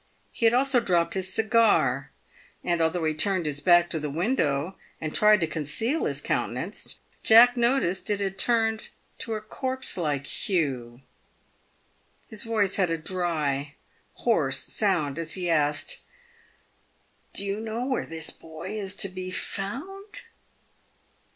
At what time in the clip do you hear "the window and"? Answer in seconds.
3.99-5.13